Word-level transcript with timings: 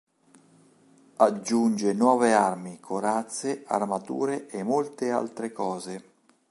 Aggiunge 1.17 1.93
nuove 1.93 2.33
armi, 2.33 2.79
corazze, 2.79 3.65
armature 3.67 4.47
e 4.47 4.63
molte 4.63 5.11
altre 5.11 5.51
cose. 5.51 6.03